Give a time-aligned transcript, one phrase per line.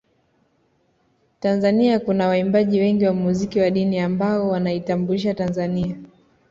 [1.39, 5.95] Tanzania kuna waimbaji wengi wa mziki wa dini ambao wanaitambulisha Tanzania